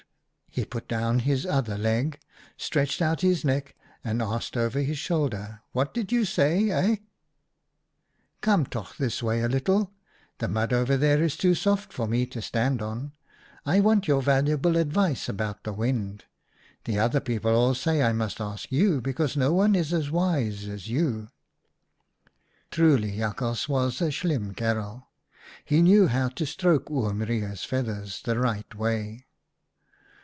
[0.53, 2.19] He put down his other leg,
[2.57, 3.73] stretched out his neck,
[4.03, 6.97] and asked over his shoulder, * What did you say, eh?'"
[8.41, 9.93] (Come toch this way a little;
[10.39, 13.13] the mud over there is too soft for me to stand on.
[13.65, 16.25] I want your valuable advice about the wind.
[16.83, 20.67] The other people all say I must ask you, because no one is as wise
[20.67, 21.29] as you.'"
[22.71, 25.07] Truly Jakhals was a slim kerel!
[25.63, 29.27] He knew how to stroke Oom Reijer's feathers the right way.